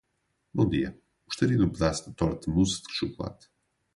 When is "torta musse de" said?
2.15-2.91